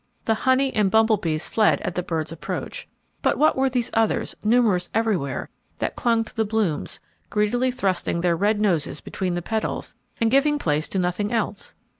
[0.25, 2.87] The honey and bumble bees fled at the birds' approach,
[3.21, 8.35] but what were these others, numerous everywhere, that clung to the blooms, greedily thrusting their
[8.35, 11.75] red noses between the petals, and giving place to nothing else?